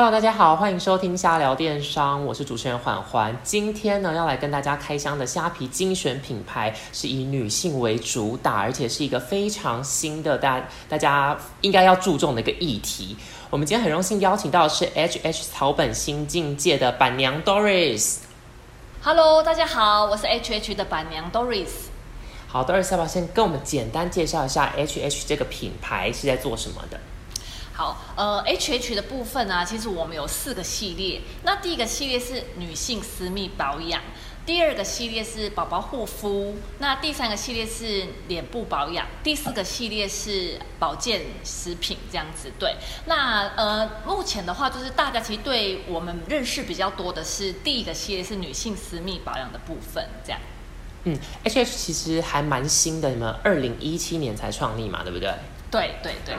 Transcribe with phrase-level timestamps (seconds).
[0.00, 3.36] Hello，大家好，欢迎收听瞎聊电商，我是主持人环环。
[3.42, 13.16] 今天呢，要来跟大家开箱的虾皮精选品牌是以女性为主打，而且是一个非常新的大大家应该要注重的一个议题。
[13.50, 18.18] 我们今天很荣幸邀请到的是 H H 草本新境界的板娘 Doris。
[19.02, 21.70] Hello，大家好，我是 H H 的板娘 Doris。
[22.46, 27.00] 好，Doris 要不要先跟我们简单介绍一下 H H 这个品牌是在做什么的？
[27.78, 31.20] 好，呃，H H 的部分呢、其实我们有四个系列。
[31.44, 34.02] 那第一个系列是女性私密保养，
[34.44, 42.50] 第二个系列是宝宝护肤，那第三个系列是脸部保养，第四个系列是保健食品这样子。
[42.58, 42.74] 对，
[43.06, 50.40] 那呃，目前的话就是大家其实对我们认识比较多的是第一个系列是女性私密保养的部分，这样。
[51.04, 55.32] 嗯，H H 其实还蛮新的，你们二零一七年才创立嘛，对不对？
[55.70, 56.34] 对对对。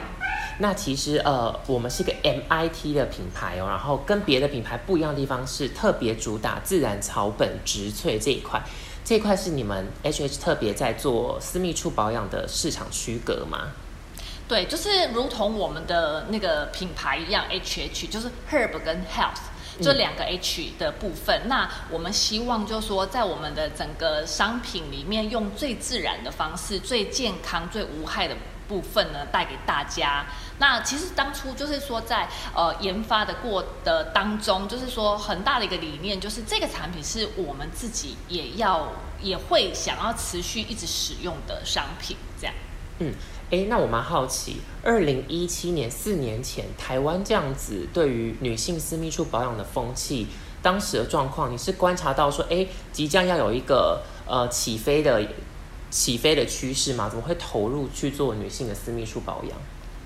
[0.62, 8.62] 那其实呃，我们是一个 MIT 的品牌哦，然后跟别的品牌不一样的地方是特别主打自然草本植萃这一块，
[9.02, 13.68] 这一块是你们 HH 特别在做私密处保养的市场区隔吗？
[14.46, 19.40] 对，就是如同我们的那个品牌一样，H H 就是 Herb 跟 Health
[19.80, 21.42] 这两个 H 的部分。
[21.46, 28.36] 那我们希望就是说，在我们的整个商品里面，用最自然的方式、最健康、最无害的
[28.70, 30.24] 部分呢，带给大家。
[30.58, 42.54] 那其实当初就是说在，呃研发的过的当中，就是说很大的一个理念，就是这个产品是我们自己也要也会想要持续一直使用的商品，这样。
[43.00, 43.12] 嗯，
[43.50, 50.28] 诶，那我蛮好奇，二零一七年四年前，台湾这样子对于女性私密处保养的风气，
[50.62, 55.26] 当时的状况，你是观察到说，诶，即将要有一个呃起飞的
[55.90, 57.08] 起飞的趋势吗？
[57.08, 59.58] 怎么会投入去做女性的私密处保养？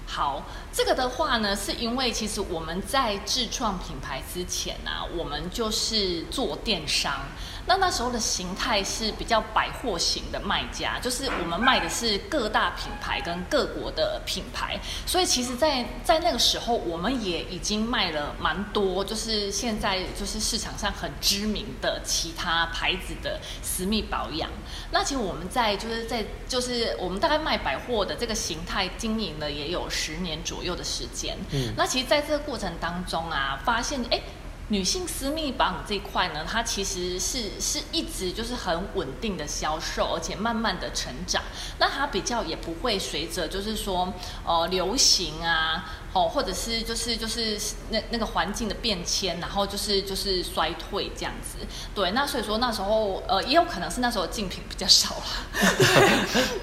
[0.06, 7.22] 好，这个的话呢，是因为其实我们在自创品牌之前呢、啊，我们就是做电商。
[7.66, 24.50] 那那时候的形态是比较百货型的卖家，就是我们卖的是各大品牌跟各国的品牌，所以其实在，在那个时候，我们也已经卖了蛮多，就是现在就是市场上很知名的其他牌子的私密保养。
[24.90, 31.36] 那其实我们在就是在就是我们大概卖百货的这个形态经营了也有十年左右的时间。
[31.50, 34.18] 嗯那其实在这个过程当中啊，发现哎。
[34.18, 34.22] 诶
[34.68, 41.42] 女性私密保养这一块呢，它其实是是一直就是很稳定的销售，而且慢慢的成长。
[41.78, 44.10] 那它比较也不会随着就是说
[44.46, 47.60] 呃流行啊，哦或者是就是就是
[47.90, 51.58] 那那个环境的变迁，然后就是就是衰退这样子。
[51.94, 55.22] 对，那所以说那时候呃也有可能是那时候竞品比较少啦。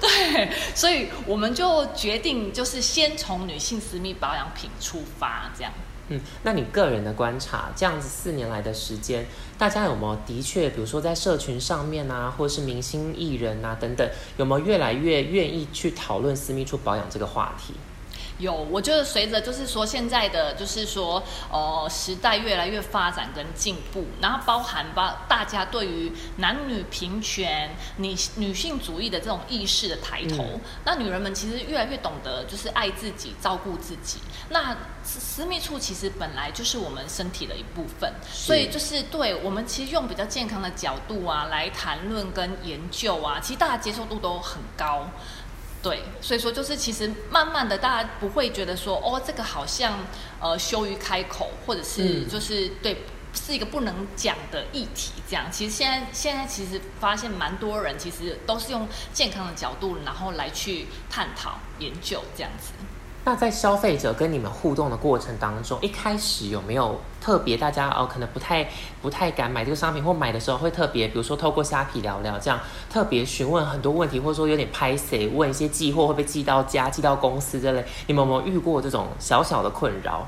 [0.00, 5.72] 对，所以我们就决定就是先从女性私密保养品出发这样。
[6.12, 9.24] 嗯，那你个人的观察，这样子四年来的时间，
[9.56, 14.06] 大家有没有的确，比如说在社群上面啊，或是明星艺人啊等等，
[14.36, 17.74] 有没有越来越愿意去讨论私密处保养这个话题？
[18.38, 34.18] 有，我觉得随着就是说现在的就是说呃时代越来越发展跟进步，然后包含吧大家对于男女平权、女女性主义的这种意识的抬头，嗯那女人们其实越来越懂得就是爱自己、照顾自己。
[34.48, 45.06] 那私私密处其实本来就是我们身体的一部分，所以就是对我们其实用比较健康的角度啊来谈论跟研究啊，其实大家接受度都很高。
[45.82, 49.98] 对，所以说就是其实慢慢的，大家不会觉得说哦，这个好像
[50.40, 52.98] 呃羞于开口，或者是嗯就是、对
[53.34, 55.50] 是一个不能讲的议题这样。
[55.50, 62.72] 其实现在现在其实发现蛮多人其实都是用健康的角度，然后来去探讨研究这样子。
[63.24, 68.68] 那在消费者跟你们互动的过程当中，一开始有没有特别大家哦，可能不太
[69.00, 72.58] 不太敢买这个商品，或买的时候会特别，比如说透过虾皮聊聊这样，
[72.90, 80.26] 特别询问很多问题，或者说有点拍谁问一些寄货会不会寄到家、寄到公司之类，你们有没有遇过这种小小的困扰？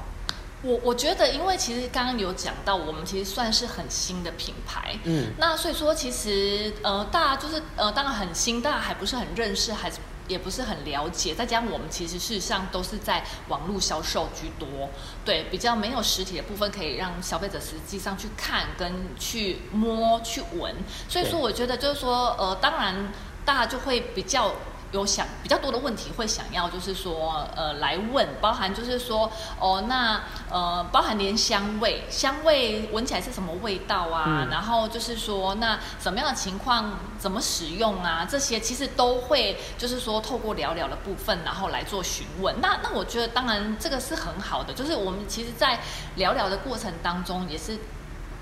[0.62, 9.98] 我我觉得，因为其实刚刚有讲到，我们其实算是很新的品牌，嗯，那所以说其实呃，大家就是呃，当然很新，大家还不是很认识，还是
[10.28, 11.34] 也不是很了解。
[11.34, 14.88] 再加上我们其实事实上都是在网络销售居多，
[15.24, 20.74] 对，比较没有实体的部分可以让消费者实际上去看跟去摸去闻。
[21.08, 23.12] 所以说，我觉得就是说呃，当然
[23.44, 24.52] 大家就会比较。
[24.94, 34.24] 有想比较多的问题会想要就是说呃来问，包含就是说哦那呃包含连香味，香味闻起来是什么味道啊？
[34.28, 38.24] 嗯然后就是说那什么样的情况怎么使用啊？
[38.30, 42.54] 这些其实都会就是说透过聊聊的部分，然后来做询问。
[42.60, 45.80] 那那我觉得当然这个是很好的，就是我们其实在
[46.14, 47.76] 聊聊的过程当中也是。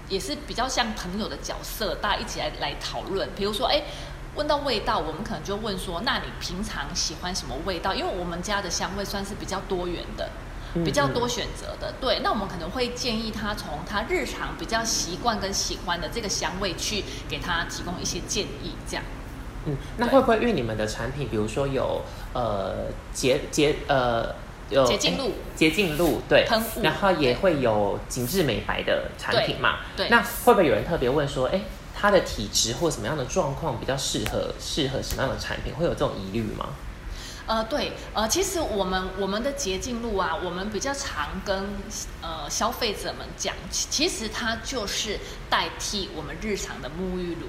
[0.08, 3.26] 也是比较像朋友的角色，大家一起来来讨论。
[3.34, 3.82] 比如说，哎，
[4.34, 7.94] 问到味道，我们可能就问说，那你平常喜欢什么味道？
[7.94, 10.31] 因为我们家的香味算是比较多元的，
[10.75, 11.93] 嗯比较多选择的。
[12.00, 19.05] 对，那我们可能会建议他从他日常比较习惯跟喜欢的这个香味去给他提供一些建议，这样。
[19.67, 22.02] 嗯，那会不会因为你们的产品，比如说有
[22.32, 24.35] 呃洁洁呃
[24.70, 29.81] 有洁净露洁净露对喷雾然后也会有紧致美白的产品嘛？
[29.94, 31.61] 对对那会不会有人特别问说，哎，
[32.02, 35.72] 他的体质或什么样的状况比较适合适合什么样的产品？
[35.72, 36.70] 会有这种疑虑吗？
[37.46, 41.64] 呃，对，呃，其实我们我们的洁净路啊，我们比较常跟
[42.20, 47.46] 呃消费者们讲，其其实它就是代替我们日常的沐浴乳。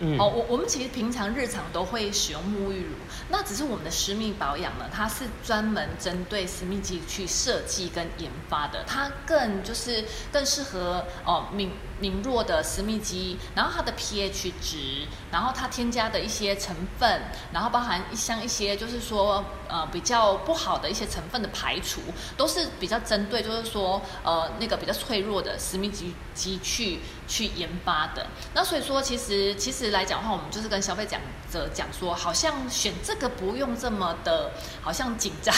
[0.00, 2.94] 嗯，哦，我我们其实平常日常都会使用沐浴乳，
[3.28, 11.70] 那只是我们的私密保养呢，它是专门针对私密肌去设计跟研发的，它更就是更适合哦敏
[12.02, 17.22] 敏弱的私密肌，然后它的 pH 值，然后它添加的一些成分，
[17.52, 22.00] 然后包含一像一些就是说呃比较不好的一些成分的排除，
[22.36, 28.26] 都是比较针对就是说呃那个比较脆弱的私密肌肌去去研发的。
[28.52, 31.20] 那所以说，其实其实来讲的话，我们就是跟消费讲
[31.52, 34.50] 者讲说，好像选这个不用这么的，
[34.82, 35.54] 好像紧张，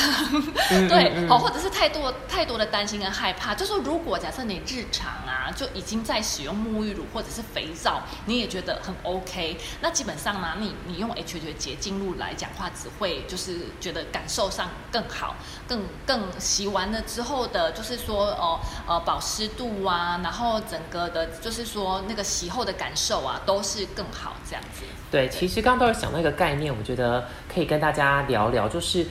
[0.70, 3.54] 嗯对，嗯嗯好，或者是太多太多的担心跟害怕。
[3.54, 5.06] 就说如果假设你日常
[5.52, 15.36] 就已经在使用沐浴乳或者是肥皂，你也觉得很 OK，那基本上呢，你你用 H 的洁净露来讲话，只会就是觉得感受上更好，
[15.66, 24.82] 更更洗完了之后的，就是说哦呃保湿度啊，然后整个的，就是说那个洗后的感受啊，都是更好这样子。
[25.10, 29.06] 对，其实刚刚都有想到一个概念，我觉得可以跟大家聊聊，就是。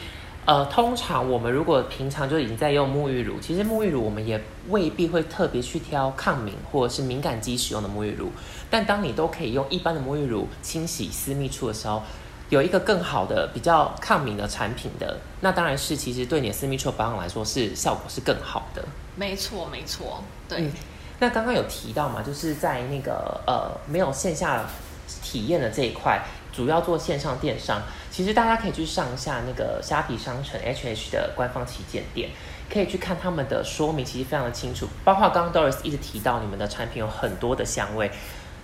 [0.45, 8.30] 呃，通常我们如果平常就已经在用沐浴乳，其实沐浴乳我们也未必会特别去挑抗敏或者是敏感肌使用的沐浴乳。
[8.69, 12.04] 但当你都可以用一般的沐浴乳清洗私密处的时候，
[12.50, 18.84] 有一个更好的、比较抗敏的产品的，那当然是其实对你的私密处保养来说是效果是更好的。
[19.16, 20.62] 没错，没错，对。
[20.62, 20.72] 嗯
[21.19, 24.66] 那刚刚有提到嘛，就是在那个呃没有线下
[25.22, 27.81] 体验的这一块，主要做线上电商。
[28.13, 32.30] 其实大家可以去上一下那个虾皮商城 HH 的官方旗舰店，
[32.71, 34.88] 可以去看他们的说明，其实非常的清楚。
[35.04, 38.12] 包括刚刚 Doris 一直提到，你们的产品有很多的香味，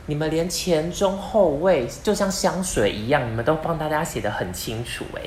[0.05, 5.23] 你们连前中后味就像香水一样，你们都帮大家写的很清楚哎。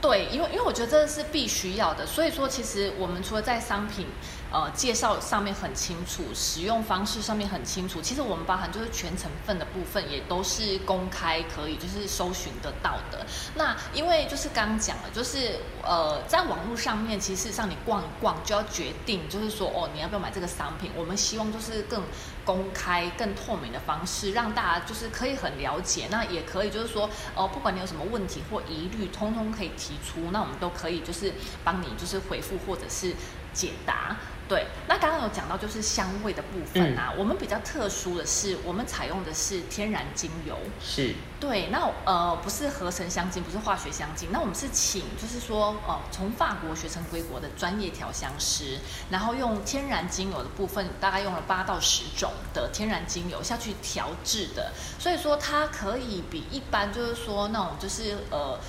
[0.00, 4.06] 对，因为因为我觉得这是必须要的，所以说其实我们除了在商品
[4.54, 13.26] 呃介绍上面很清楚，使用方式上面很清楚，其实我们包含就是全成分的部分也都是公开可以就是搜寻得到的。
[13.56, 20.92] 那因为就是刚讲了，就是呃在网络上面，其实上你逛一逛就要决定，就是说哦你要不要买这个商品。
[20.94, 22.00] 我们希望就是更
[22.44, 31.32] 公开、更透明的方式，让大家就是可以很了解，那也可以就是说呃不管你有什么问题或疑虑，通通可以提出，那我们都可以就是
[31.64, 33.12] 帮你就是回复或者是
[33.54, 34.16] 解答。
[34.46, 40.58] 对，那刚刚有讲到就是香味的部分啊，我们比较特殊的是，我们采用的是天然精油。
[40.82, 48.78] 是，对，那呃不是合成香精，不是化学香精，那我们是请就是说呃从法国学成归国的专业调香师，
[49.08, 58.60] 然后用天然精油的部分，大概用了八到十种的天然精油下去调制的，所以说它可以比一般就是说那种就是呃。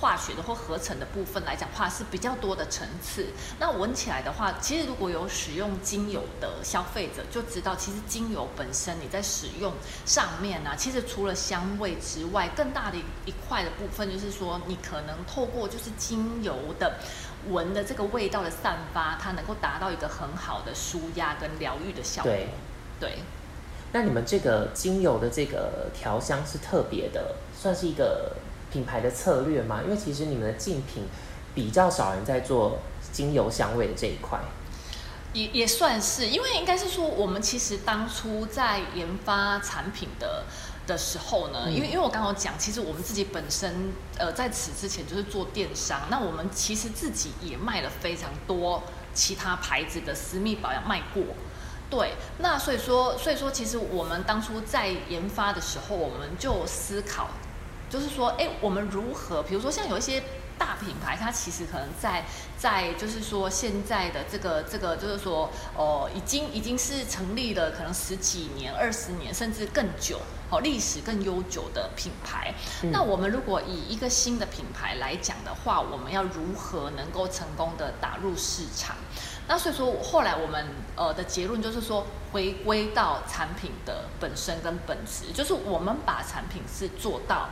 [0.00, 3.26] 化学的或合成的部分来讲话是比较多的层次。
[3.58, 9.72] 那闻起来的话，其实如果有使用精油的消费者就知道，其实精油本身你在使用
[10.06, 16.94] 上面呢、啊，其实除了香味之外，更大的一块的部分就是说，你可能透过就是精油的
[17.50, 22.32] 闻的这个味道的散发，它能够达到一个很好的舒压跟疗愈的效果。
[22.32, 22.48] 对
[22.98, 23.18] 对。
[23.92, 28.36] 那你们这个精油的这个调香是特别的，算是一个
[28.70, 29.80] 品牌的策略吗？
[29.84, 31.04] 因为其实你们的竞品
[31.54, 32.78] 比较少人在做
[33.12, 34.38] 精油香味的这一块。
[35.32, 40.44] 也也算是，因为应该是说，我们其实当初在研发产品的
[40.88, 48.82] 的时候呢，嗯因为因为我刚刚有讲，其实我们自己本身呃在此之前就是做电商，那我们其实自己也卖了非常多
[49.14, 51.22] 其他牌子的私密保养卖过。
[51.88, 57.28] 对，那所以说，所以说，其实我们当初在研发的时候，我们就思考
[57.90, 60.22] 就是说，哎，我们如何，比如说像有一些。
[60.60, 62.22] 大品牌，它其实可能在
[62.58, 70.20] 在就是说现在的这个这个就是说哦，已经已经是成立了可能十几年、二十年甚至更久
[70.50, 72.52] 哦，历史更悠久的品牌。
[72.92, 78.96] 那我们如果以一个新的品牌来讲的话，我们要如何能够成功的打入市场？
[79.48, 87.48] 那所以说后来我们呃的结论就是说，回归到产品的本身跟本质，就是我们把产品是做到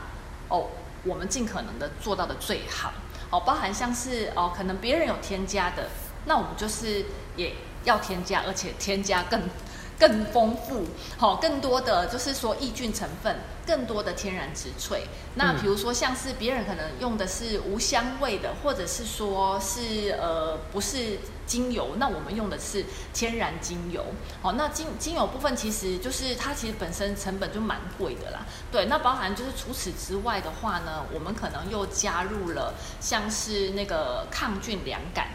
[0.49, 0.67] 哦。
[1.05, 2.91] 我们尽可能的做到的最好，
[3.29, 5.87] 哦，包含像是哦，可能别人有添加的，
[6.25, 7.05] 那我们就是
[7.37, 9.43] 也要添加，而且添加更
[9.97, 10.83] 更丰富，
[11.17, 15.03] 好，更多的就是说抑菌成分，更多的天然植萃。
[15.35, 21.19] 那比如说像是别人可能用的是无香味的，或者是说是呃不是。
[21.49, 24.05] 精油，那我们用的是天然精油，
[24.39, 35.29] 好，那精精油部分其实就是它其实本身成本就蛮贵的啦，对，那包含就是除此之外的话呢，我们可能又加入了像是那个抗菌凉感，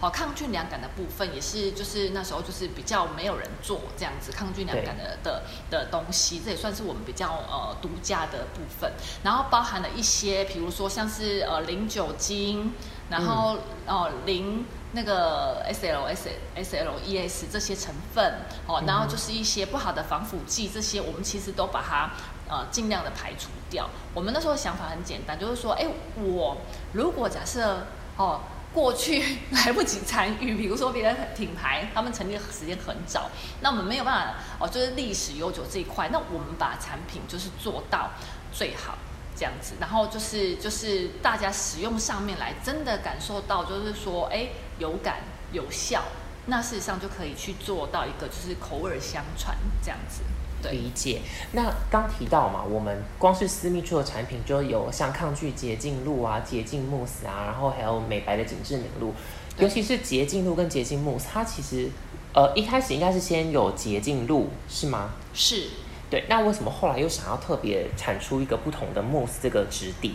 [0.00, 8.90] 好，抗菌凉感的部分也是就是那时候就是比较没有人做这样子抗菌凉感的的的东西，这也算是我们比较呃独家的部分，
[9.22, 12.72] 然后包含了一些比如说像是呃零酒精，
[13.10, 14.64] 然后哦零。
[14.92, 22.10] 那个 S L S S L E S 这些成分哦，然后就是一些不好的防腐剂，这些我们其实都把它
[22.48, 23.88] 呃尽量的排除掉。
[24.14, 26.56] 我们那时候想法很简单，就是说，哎，我
[26.92, 28.40] 如果假设哦
[28.72, 33.30] 过去来不及参与，比如说别的品牌他们成立的时间很早，
[33.60, 38.10] 那我们没有办法哦，就是历史悠久这一块，那我们把产品就是做到
[38.52, 38.96] 最好。
[39.38, 45.18] 这样子，然后就是就是大家使用上面来，真的感受到就是说，哎，有感
[45.52, 46.02] 有效，
[46.46, 50.22] 那事实上就可以去做到一个就是口耳相传这样子。
[50.68, 51.20] 理解。
[51.52, 59.14] 那刚提到嘛，我们光是私密处的产品就有像抗拒洁净露啊、洁净慕斯啊，然后还有美白的紧致凝露，
[59.58, 61.88] 尤其是洁净露跟洁净慕斯，它其实
[62.34, 65.10] 呃一开始应该是先有洁净露是吗？
[65.32, 65.68] 是。
[66.10, 70.14] 对，那为什么后来又想要特别产出一个不同的慕斯这个质地？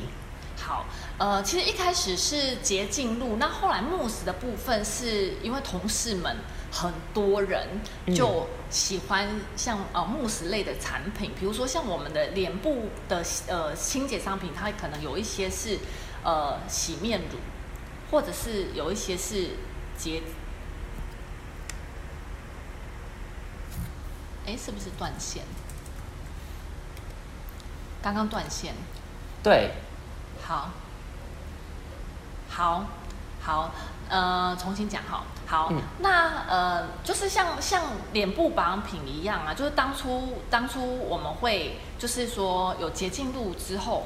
[0.57, 0.85] 好，
[1.17, 6.37] 呃，其实一开始是洁净露，那后来慕斯的部分是因为同事们
[6.71, 7.67] 很多人
[8.15, 15.77] 就喜欢像呃慕斯类的产品，比如说像我们的脸部的呃清洁商品，它可能有一些是
[16.23, 17.37] 呃洗面乳，
[18.09, 19.49] 或者是有一些是
[19.97, 20.23] 洁，
[24.47, 25.43] 哎，是不是断线？
[28.03, 28.73] 刚刚断线，
[29.41, 29.71] 对，
[30.45, 30.69] 好，
[32.49, 32.85] 好，
[33.41, 33.71] 好，
[34.09, 37.81] 呃，重新讲哈，好，那呃，就是像像
[38.11, 44.03] 脸部保养品一样啊，就是当初当初我们会就是说有洁净露之后，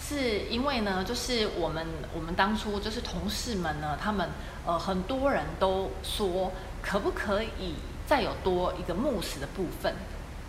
[0.00, 4.28] 是因为呢，就是我们我们当初就是同事们呢，他们
[4.66, 6.50] 呃很多人都说
[6.82, 7.76] 可不可以
[8.08, 9.94] 再有多一个慕斯的部分。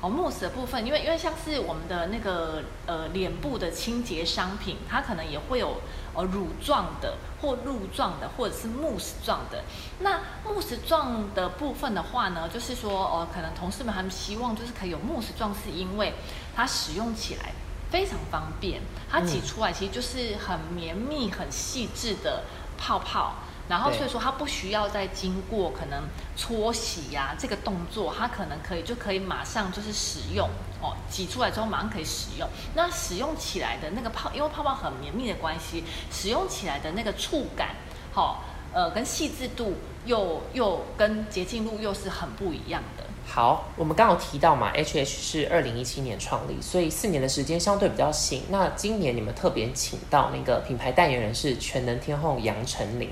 [0.01, 5.79] 哦，慕斯的部分，因为因为像是我们的那个呃脸部的清洁商品，它可能也会有
[6.15, 9.63] 呃乳状的或露状的，或者是慕斯状的。
[9.99, 16.15] 那慕斯状的部分的话呢，就是说哦，可能同事们他们希望就是可以有慕斯状，是因为
[16.55, 17.51] 它使用起来
[17.91, 23.35] 非常方便，它挤出来其实就是很绵密、很细致的泡泡。
[23.69, 26.03] 然后所以说它不需要再经过可能
[26.35, 30.49] 搓洗呀这个动作，它可能可以就可以马上就是使用
[30.81, 32.47] 哦，挤出来之后马上可以使用。
[32.75, 37.75] 那使用起来的那个泡，因为泡泡很绵密的关系，使用起来的那个触感，
[38.11, 39.75] 好，呃，跟细致度
[40.05, 43.05] 又又跟洁净露又是很不一样的。
[43.25, 48.43] 好，我们刚好提到嘛，H H 是二零一七年创立，所以四年的时间相对比较新。
[48.49, 53.11] 那今年你们特别请到那个品牌代言人是全能天后杨丞琳。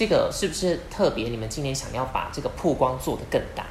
[0.00, 1.28] 这个是不是特别？
[1.28, 3.66] 你们今年想要把这个曝光做得更大？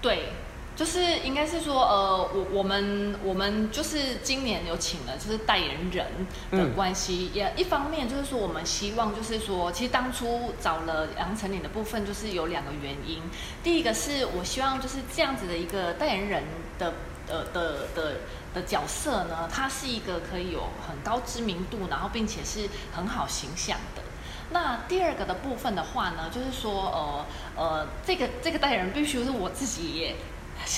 [0.00, 0.30] 对，
[0.74, 13.22] 就是应该是说，呃，我我们我们就是今年有请了，就是代言人的关系，也一方面就是说，我们希望就是说，其实当初找了杨丞琳的部分，就是有两个原因。
[13.62, 16.42] 第一个是我希望就是这样子的一个代言人
[16.76, 16.92] 的
[17.28, 18.16] 呃的的
[18.52, 24.02] 的角色呢，他是一个可以有很高知名度，然后并且是很好形象的。
[24.52, 30.14] 那第二个的部分的话呢，就是说，呃呃，这个这个代言人必须是我自己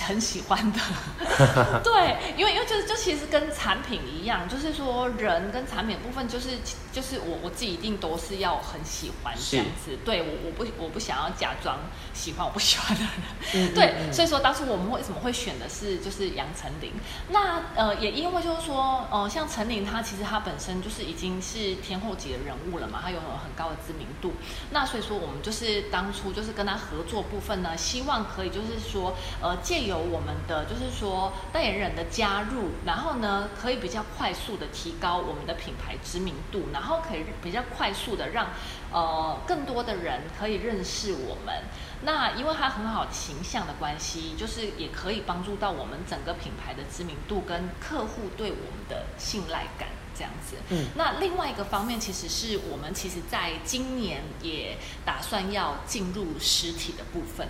[0.07, 0.81] 很喜欢的，
[1.83, 6.51] 对，因为因为就是就其实跟产品一样，就是说人跟产品部分，就是
[6.93, 11.79] 就是我我自己一定都是要很喜欢这样子，对我我不我不想要假装
[12.13, 13.05] 喜欢我不喜欢的
[13.53, 16.93] 人， 对，所以说当初我们为什么会选的是就是杨丞琳，
[17.31, 24.33] 那呃也因为就是说呃像陈琳她其实她本身就是已经是天后级的人物了嘛，她有很高的知名度，
[24.71, 29.59] 那所以说我们就是当初就是跟她合作部分呢，希望可以就是说呃。
[29.65, 38.49] 借由我们的就是说代言人的加入，然后呢，可以比较快速的提高我们的品牌知名度，然后可以比较快速的让
[38.93, 41.63] 呃更多的人可以认识我们。
[42.03, 50.57] 那因为它很好形象的关系，就是也可以帮助到我们整个品牌的知名度跟客户对我们的信赖感这样子。
[50.71, 57.49] 嗯，那另外一个方面，其实是我们其实在今年也打算要进入实体的部分。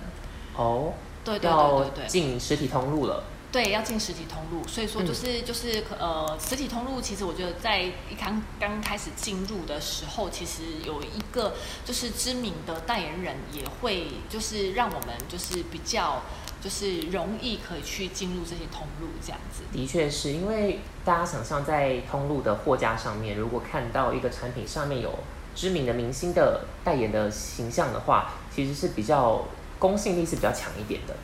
[0.56, 0.92] 哦。
[1.24, 3.24] 对对对对进实体通路了。
[3.50, 11.54] 对，要进实体通路，所以说就是就是呃，实体通路其实我觉得在一刚刚开始进入的时候，其实有一个
[11.84, 16.22] 就是知名的代言人也会就是让我们就是比较
[16.60, 19.62] 就是容易可以去进入这些通路这样子。
[19.72, 25.20] 的确是因为大家想象在通路的货架上面，如果看到一个产品上面有
[25.54, 29.46] 知名的明星的代言的形象的话，其实是比较。
[29.84, 31.14] 公信力是比较强一点的，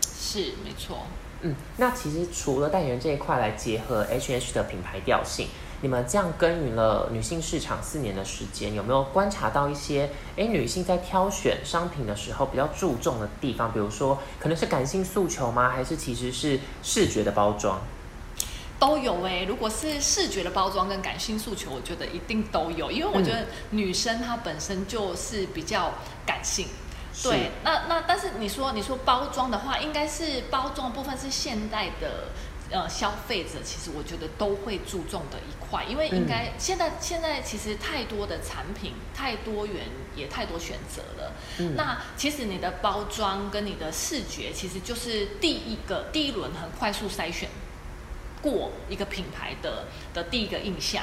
[0.00, 0.98] 是没错。
[1.40, 5.48] 嗯，那其实除了代言这一块来结合 H H 的品牌调性，
[5.80, 13.72] 你们这样耕耘了女性市场四年的时间，有没有观察到一些哎女性在挑选商品的时候比较注重的地方？
[13.72, 15.68] 比如说可能是感性诉求吗？
[15.70, 17.80] 还是其实是视觉的包装？
[18.78, 19.42] 都有哎。
[19.48, 25.92] 如果是视觉的包装跟感性诉求，我觉得一定都有，因为我觉得女生她本身就是比较
[26.24, 26.68] 感性。
[27.22, 32.28] 对，那那但是你说你说包装的话，应该是包装部分是现代的
[32.70, 41.32] 呃消费者，其实我觉得都会注重的一块，因为应该现在现在其实太多的产品太多元，也太多选择了。
[41.74, 47.48] 那其实你的包装跟你的视觉，其实就是第一个第一轮很快速筛选
[48.42, 51.02] 过一个品牌的的第一个印象。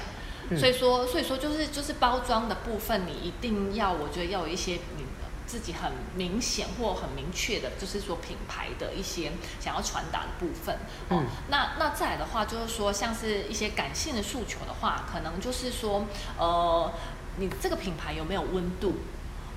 [0.56, 5.06] 所以说所以说就是就是包装的部分，你一定要我觉得要有一些你。
[5.54, 10.76] 自己很明显或很明确的，就是说品牌的一些想要传达的部分。
[11.10, 16.08] 哦，那那再来的话，就是说像是一些感性的诉求的话，可能就是说，
[16.40, 16.92] 呃，
[17.38, 18.96] 你这个品牌有没有温度？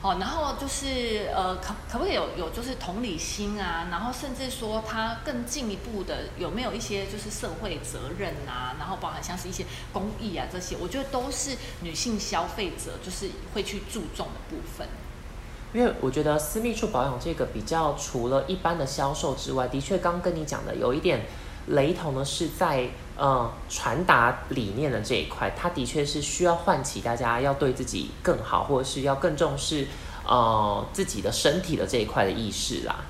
[0.03, 3.89] 哦，然后就是呃，可可不可以有有就是同理心啊？
[3.91, 8.77] 然后甚至说它更进一步的有没有一些就是社会责任啊？
[8.79, 14.87] 然后包含像是一些公益啊这些，我觉得都是女性消费者就是会去注重的部分。
[15.73, 21.27] 因为我觉得私密处保养这个比较除了一般的销售之外，的确刚跟你讲的有一点
[21.69, 29.87] 雷同的是在呃传达理念的这一块，它的确是需要唤起大家要对自己更好，或者是要更重视
[30.27, 33.05] 呃自己的身体的这一块的意识啦。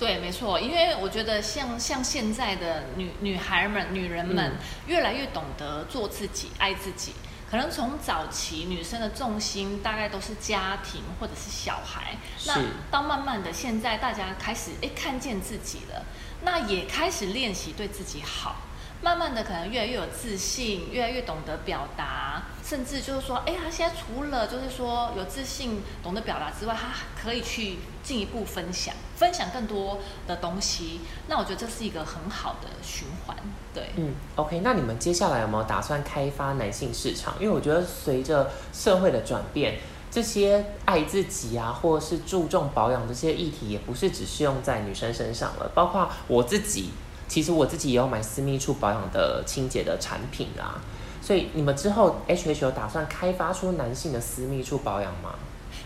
[0.00, 4.54] 对，没错，因为我觉得像像现在的女女孩们、女人们
[4.86, 7.12] 越来越懂得做自己、爱自己。
[7.50, 16.06] 可能从早期女生的重心大概都是家庭或者是小孩，那到慢慢的现在大家开始哎看见自己了，
[16.42, 18.56] 那也开始练习对自己好。
[19.02, 31.00] 慢慢的，可能越来越有自信，越来越懂得表达，甚至就是说，哎，他现在除了就是说有自信、懂得表达之外，他可以去进一步分享，分享更多的东西。
[31.26, 33.36] 那我觉得这是一个很好的循环，
[33.74, 33.90] 对。
[33.96, 37.34] 嗯，OK，那你们接下来有没有打算开发男性市场？
[37.40, 46.90] 因为我觉得随着社会的转变，这些爱自己啊，或者是注重保养这些议题，也不是只适用在女生身上了，包括我自己。
[47.26, 50.82] 其实我自己也有买私密处保养的清洁的产品啊，
[51.30, 55.36] 所以你们之后 H H 有打算开发出男性的私密处保养吗？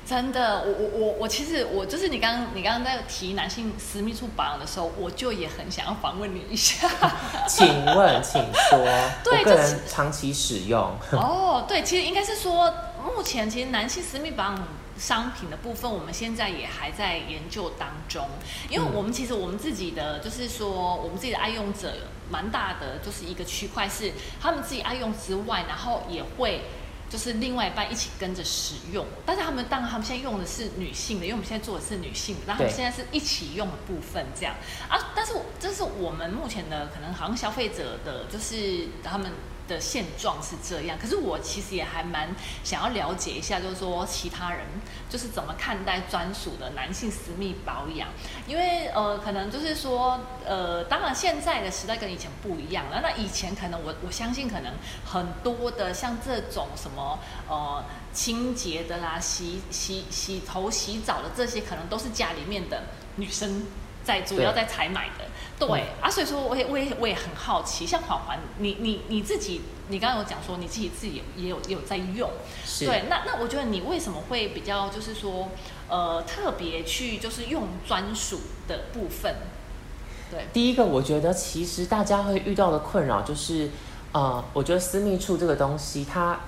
[0.06, 6.88] 真的，我我我我其实我就是你刚刚你刚刚在提男性私密处保养的时候，我就也很想要访问你一下。
[7.46, 8.78] 请问，请说。
[9.22, 10.80] 对，我个人长期使用。
[11.12, 12.72] 哦，对，其实应该是说，
[13.14, 14.66] 目前其实男性私密保养。
[14.96, 18.24] 商品的部分，我们现在也还在研究当中，
[18.70, 21.92] 因为我们其实我们自己的就是说，我们自己的爱用者
[22.30, 26.62] 蛮大的，就是一个区块是他们自己爱用之外，然后也会
[27.08, 34.54] 就是另外一半一起跟着使用，但是他们当然他们现在用的是女性的，因为我们现在做的是女性的，然后他们现在是一起用的部分这样
[34.88, 39.30] 啊，但是这是我们目前的可能好像消费者的就是他们。
[39.66, 44.60] 的现状是这样，可是我其实也还蛮想要了解一下，就是说其他人
[45.08, 48.08] 就是怎么看待专属的男性私密保养，
[48.46, 54.72] 因为呃，可能就是说呃，当然现在的时代跟以前不一样了，那以前可能我我相信可能
[55.04, 62.84] 很多的像这种什么呃清洁的啦、洗洗洗头、洗澡的这些，可能都是家里面的
[63.16, 63.66] 女生
[64.04, 65.24] 在主要在采买的。
[65.56, 72.28] 对啊，所以说我也我也我也很好奇，像环环，你你你自己，你刚刚有讲说你自己自己也有也有在用，
[72.80, 75.48] 对，那那我觉得你为什么会比较就是说，
[75.88, 79.32] 呃，特别去就是用专属的部分？
[80.28, 83.70] 对，第一个我觉得其实大家会遇到的困扰就是，
[84.10, 86.40] 呃，我觉得私密处这个东西，它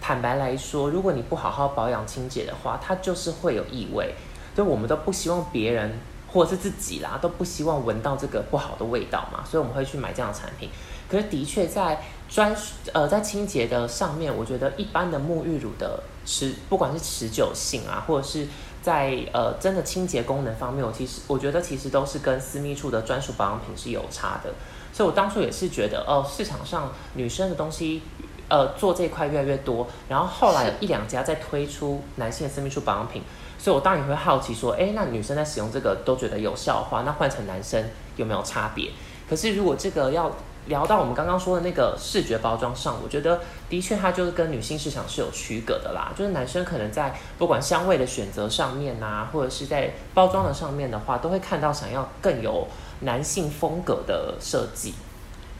[0.00, 4.16] 坦白来说，如果你不好好保养清洁的话，它就是会有异味，
[4.56, 5.96] 就我们都不希望别人。
[6.32, 10.68] 或者是自己啦，都不希望闻到这个不好的味道嘛，所以我们会去买这样的产品。
[11.10, 12.54] 可是的确在专
[12.92, 18.46] 呃在清洁的上面，我觉得一般的沐浴乳的持不管是持久性啊，或者是
[18.82, 24.52] 在呃真的清洁功能方面，我其实我觉得其实都是跟私密处的专属保养品是有差的。
[24.92, 28.02] 所以我当初也是觉得哦，市场上女生的东西
[28.48, 33.22] 呃做这块越来越多，然后后来有一两家在推出男性私密处保养品。
[33.58, 37.84] 所以，我当然会好奇说，哎，那女生在使用这个都觉得有效的话，那换成男生
[38.16, 38.90] 有没有差别？
[39.28, 40.30] 可是，如果这个要
[40.66, 46.12] 聊到我们刚刚说的那个视觉包装上，我觉得的确它就是跟女性市场是有区隔的啦。
[46.16, 52.66] 就是男生可能在不管香味的选择上面呐，或者是在包装的上面的话，都会看到想要更有
[53.00, 54.94] 男性风格的设计。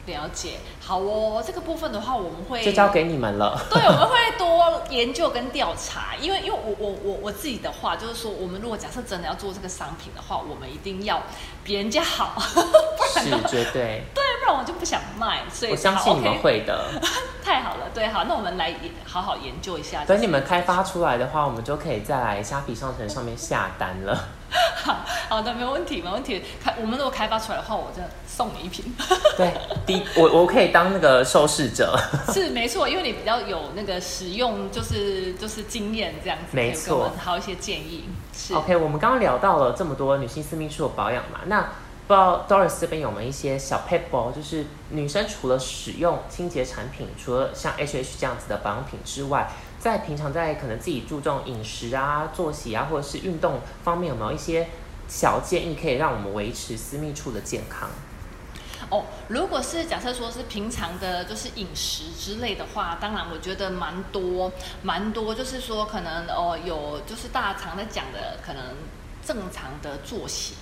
[0.05, 0.53] 了解，
[0.89, 1.43] 好哦。
[1.45, 3.61] 这个部分的话，我们会就交给你们了。
[3.69, 11.21] 对，我们会多研究跟调查，因为因为我我我我自己的话，就是说，我们如果假设真的要做这个商品的话，我们一定要
[11.63, 15.43] 比人家好， 不然是绝对对，不然我就不想卖。
[15.53, 16.85] 所以我相信你们会的。
[17.43, 18.75] 太好了，对，好，那我们来
[19.05, 20.03] 好好研究一下。
[20.05, 24.15] 等你们开发出来的话，我们就可以再来虾皮商城上面下单了。
[24.83, 24.97] 好
[25.29, 26.43] 好的，没问题，没问题。
[26.63, 28.93] 开，我们如果开发出来的话，我就送你一瓶。
[29.35, 29.51] 对，
[29.83, 31.97] 第我我可以当那个受试者。
[32.33, 38.05] 是没错，因为你比较有那个使用，就是就是经验这样子，没错，好一些建议。
[38.33, 41.61] 是 OK，我们刚刚聊到了这么多女性私密处的保养嘛，那
[42.07, 49.49] 不知道 Doris 这边有没有一些小 paper，就是女生除了使用清洁产品，除了像 HH 这样子的保养品之外。
[49.79, 54.67] 在平常在可能自己注重饮食啊、作息啊，或者是运动方面，有没有一些
[55.07, 57.89] 小建议可以让我们维持私密处的健康？
[58.89, 68.63] 哦，如果是假设说是平常的，就是饮食之类的话，当然我觉得蛮多蛮多，就是说可能哦有就是大家常在讲的，可能
[69.25, 70.55] 正常的作息，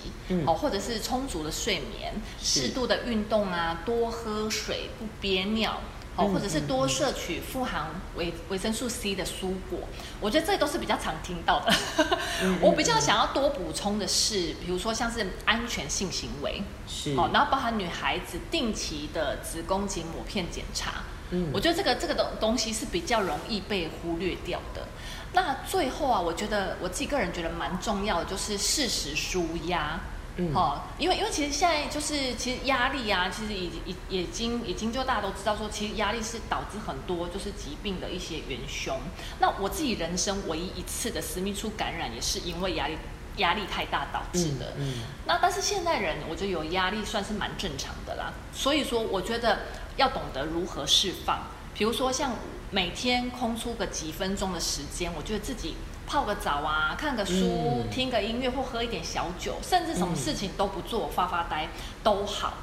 [0.46, 5.80] 哦或者是充足的睡眠、适度的运动啊、多喝水、不憋尿。
[6.18, 9.88] 哦，或者是多摄取富含维维生素 C 的蔬果，
[10.20, 11.72] 我觉得这都是比较常听到的。
[12.60, 21.04] 我比较想要多补充的是，比如说像是安全性行为，是哦，然后包含女孩子定期的子宫颈抹片检查。
[21.30, 24.88] 嗯，我觉得这个这个东东西是比较容易被忽略掉的。
[25.34, 30.00] 那最后啊，我觉得我自己个人觉得蛮重要的，就是适时舒压。
[30.54, 38.96] 哦，因为因为其实现在就是其实压力啊，其实已已已经已经就大家都知道说，其实压力是导致很多就是疾病的一些元凶。
[39.40, 42.96] 那我自己人生唯一一次的私密处感染，也是因为压力
[43.38, 44.74] 压力太大导致的。
[44.78, 48.32] 嗯，那但是现代人我觉得有压力算是蛮正常的啦。
[48.54, 49.62] 所以说，我觉得
[49.96, 51.40] 要懂得如何释放，
[51.74, 52.36] 比如说像
[52.70, 55.74] 每天空出个几分钟的时间，我觉得自己。
[56.08, 61.68] 泡个澡啊，看个书，听个音乐，或喝一点小酒，甚至什么事情都不做，发发呆
[62.02, 62.54] 都好。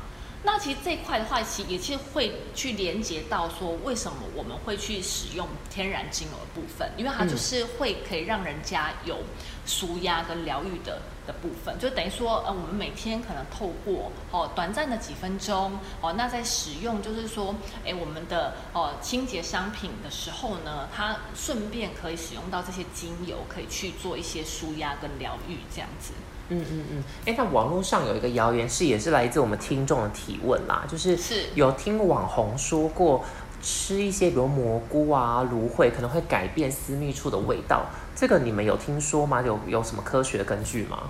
[0.43, 9.19] 那其实这一块的话，其实也是会去连接到说，为什么我们会去使用天然精油的部分，因为它就是会可以让人家有
[9.65, 26.13] 舒压跟疗愈的的部分，就等于说，呃，我们每天可能透过哦短暂的几分钟哦，那在使用就是说，哎，我们的哦清洁商品的时候呢，它顺便可以使用到这些精油，可以去做一些舒压跟疗愈这样子。
[26.49, 31.17] 嗯嗯嗯，哎，那网络上有一个谣言是，也是来自我们听众的提问啦，就是。
[31.55, 33.23] 有听网红说过，
[33.61, 39.41] 吃一些比如蘑菇啊、芦荟可能会改变私密处的味道，这个你们有听说吗？
[39.45, 41.09] 有有什么科学根据吗？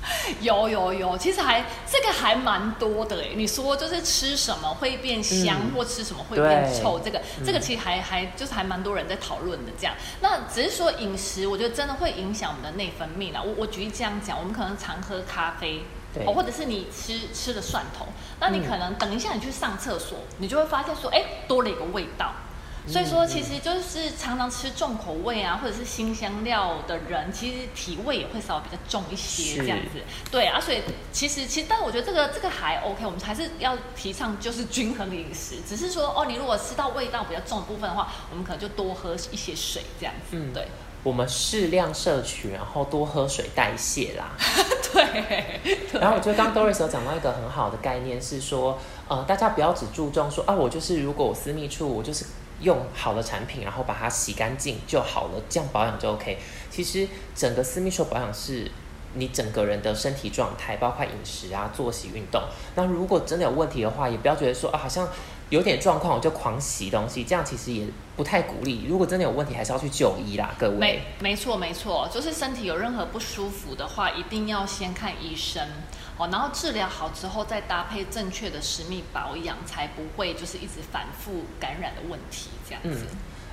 [0.40, 3.28] 有有有，其实还这个还蛮多的哎。
[3.34, 9.94] 你说就是吃什么会变香，或吃什么会变臭，这个这个其实还还就是还蛮多人在讨论的这样。
[10.22, 13.42] 那只是说饮食，我觉得真的会影响我们的内分泌啦。
[13.44, 15.82] 我我举例这样讲，我们可能常喝咖啡，
[16.14, 18.06] 对哦，或者是你吃吃了蒜头，
[18.40, 22.32] 那你嗯可能等一下你去上厕所，你就会发现说，哎，多了一个味道。
[22.88, 30.00] 所以说，嗯其实就是常常吃重口味啊，或者是新香料的人，其实体味也会稍微比较重一些是这样子。
[30.30, 35.56] 对啊，所以其实其实，但我觉得这个这个还 OK，我们还是要提倡就是均衡饮食。
[35.68, 40.36] 只是说哦，你如果吃到味道比较重的部分的话，我们可能就多喝一些水这样子。
[40.36, 40.66] 嗯对
[41.04, 44.32] 我们适量摄取，然后多喝水代谢啦。
[44.92, 45.60] 对。
[46.00, 52.26] 然后我觉得刚刚 Doris 有讲到一个很好的概念，是说，呃，大家不要只注重说啊，我就是如果我私密处，我就是
[52.60, 56.38] 用好的产品，然后把它洗干净就好了，这样保养就 OK。
[56.70, 58.70] 其实整个私密处保养是
[59.14, 62.42] 你整个人的身体状态，包括饮食啊、作息、运动。
[62.74, 65.08] 那如果真的有问题的话，也不要觉得说啊，好像
[65.50, 68.84] 有点状况我就狂洗东西，这样其实也不太鼓励。
[68.86, 71.02] 如果真的有问题，还是要去就医啦，各位没。
[71.20, 75.66] 没错没错，就是身体有任何不舒服的话，一定要先看医生
[76.18, 83.06] 哦，然后治疗好之后再搭配正确的食密保养，才不会就是一直反复感染的问题这样子。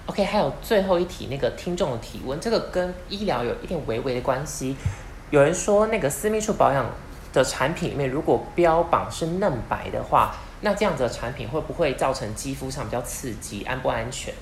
[0.08, 4.76] OK，还有最后一题，那个听众的提问，这个跟医疗有一点微微的关系。
[5.32, 6.86] 有人说，那个私密处保养
[7.34, 14.34] 的产品里面，如果标榜是嫩白的话，那这样子的产品会不会造成肌肤上比较刺激，安不安全？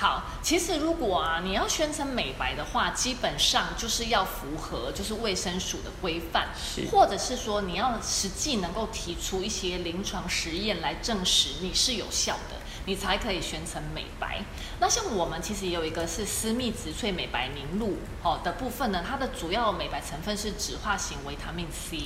[0.00, 6.86] 好，其实如果啊你要宣称美白的话，基本上就是要符合就是卫生署的规范，是。
[6.88, 12.57] 或者是说你要实际能够提出一些临床实验来证实你是有效的，
[12.88, 14.42] 你才可以宣称美白。
[14.80, 22.04] 那像我们其实也有一个是私密植萃美白凝露哦的部分呢，它的主要美白成分是酯化型维他命 C。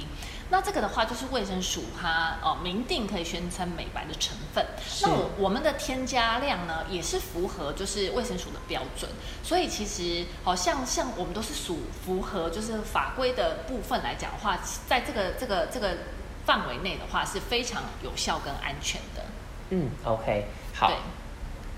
[0.50, 4.66] 那这个的话，就是卫生署它哦明定可以宣称美白的成分。
[5.02, 9.08] 那我我们的添加量呢，也是符合就是卫生署的标准。
[9.44, 15.96] 所以其实好像像我们都是属符合就是法规的部分来讲的话，在这个这个这个
[16.44, 19.24] 范围内的话是非常有效跟安全的。
[19.70, 20.48] 嗯，OK，
[20.82, 20.96] 好对。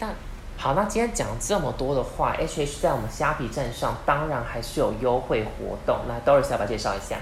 [0.01, 0.09] 那
[0.57, 6.01] 好，那今天讲这么多的话，HH 在我们虾皮站上当然还是有优惠活动。
[6.09, 7.19] 那 Doris 要不要介绍一下？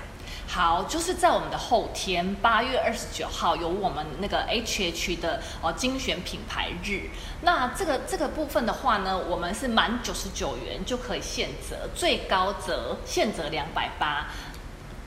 [0.46, 7.08] 好，就是在我们的后天八月二十九号有我们那个 HH 的呃精选品牌日。
[7.40, 14.26] 那这个这个部分的话呢，我们是满九十九元就可以现折，最高折现折两百八。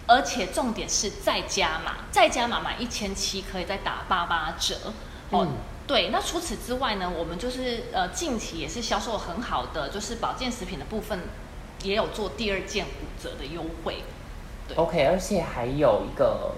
[0.07, 4.75] 而且重点是再加码，再加码满一千七可以再打八八折。
[5.29, 5.53] 哦，嗯
[5.87, 11.19] 对，那除此之外呢，我们就是呃近期也是销售很好的，就是保健食品的部分
[11.83, 13.97] 也有做第二件五折的优惠。
[14.67, 16.55] 对 OK，而且还有一个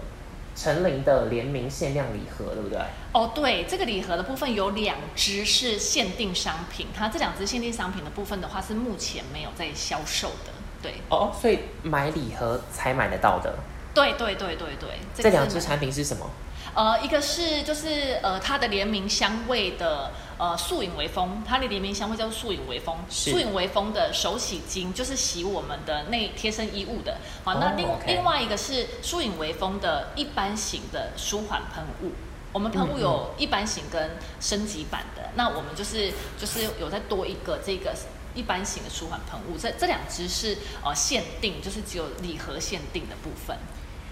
[0.56, 2.80] 陈琳的联名限量礼盒，对不对？
[3.12, 10.54] 哦，对，这个礼盒的部分有两支是限定商品，它这两支限定商品的部分的话是目前没有在销售的。
[10.82, 13.56] 对，哦，所以买礼盒才买得到的。
[13.94, 16.30] 对对对对对，这两支产品是什么？
[16.78, 27.18] 呃，一个是就是呃它的联名香味的呃素影微风，它的联名香味叫做素影微风，素影微风的手洗巾就是洗我们的内贴身衣物的。
[27.44, 32.12] 好，那哦另、另外一个是素影微风的一般型的舒缓喷雾。
[32.54, 37.92] 我们喷雾嗯有一般型跟升级版的，那我们就是就是有再多一个这个
[38.36, 43.58] 一般型的舒缓喷雾，这这两支是呃限定，就是只有礼盒限定的部分。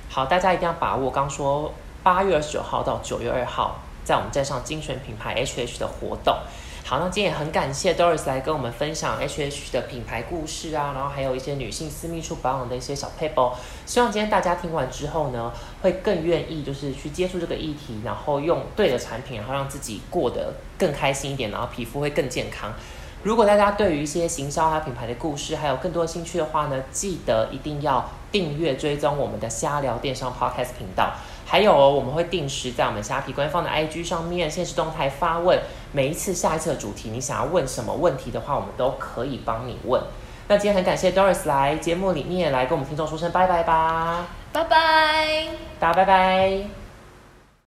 [0.10, 1.12] 好，大家一定要把握。
[1.12, 1.72] 刚说
[2.06, 6.38] 八月二十九号到九月二号，在我们站上精选品牌 HH 的活动。
[6.86, 13.54] 好，那今天也很感谢 Doris 来跟我们分享 HH 的品牌故事啊，然后还有一些女性私密处保养的一些小 paper。
[13.88, 22.72] 希望今天大家听完之后呢，会更愿意就是去接触这个议题，然后用对的产品，然后让自己过得更开心一点，然后皮肤会更健康。
[23.24, 31.12] 如果大家对于一些行销还有品牌的故事，还有更多兴趣的话呢，记得一定要订阅追踪我们的瞎聊电商 Podcast 频道。
[31.46, 35.60] 还有哦，我们会定时在我们虾皮官方的 IG 上面现实动态发问，
[35.92, 40.02] 每一次下一次的主题，你想要问什么问题的话，我们都可以帮你问。
[40.48, 45.48] 那今天很感谢 Doris 来节目里面来跟我们听众说声拜拜吧，拜拜。
[45.80, 46.85] 大家拜拜。